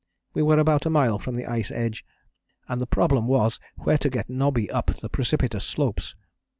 We 0.33 0.41
were 0.41 0.57
about 0.57 0.87
a 0.87 0.89
mile 0.89 1.19
from 1.19 1.35
the 1.35 1.45
ice 1.45 1.69
edge; 1.69 2.03
and 2.67 2.81
the 2.81 2.87
problem 2.87 3.27
was 3.27 3.59
where 3.75 3.99
to 3.99 4.09
get 4.09 4.31
Nobby 4.31 4.67
up 4.71 4.87
the 4.87 5.09
precipitous 5.09 5.63
slopes. 5.63 6.15